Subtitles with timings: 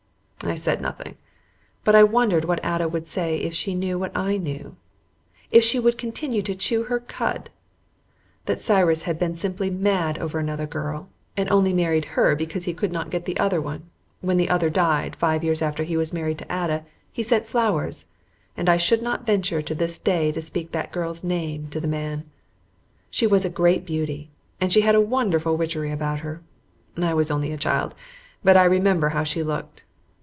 [0.43, 1.17] I said nothing,
[1.83, 4.75] but I wondered what Ada would say if she knew what I knew,
[5.51, 7.51] if she would continue to chew her cud,
[8.47, 12.73] that Cyrus had been simply mad over another girl, and only married her because he
[12.73, 13.81] could not get the other one,
[14.19, 17.45] and when the other died, five years after he was married to Ada, he sent
[17.45, 18.07] flowers,
[18.57, 19.27] and I should not to
[19.75, 22.23] this day venture to speak that girl's name to the man.
[23.11, 26.41] She was a great beauty, and she had a wonderful witchery about her.
[26.97, 27.93] I was only a child,
[28.43, 29.83] but I remember how she looked.